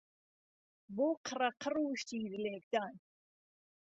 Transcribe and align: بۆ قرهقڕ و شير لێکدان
بۆ 0.95 1.07
قرهقڕ 1.25 1.75
و 1.83 1.87
شير 2.05 2.31
لێکدان 2.43 2.95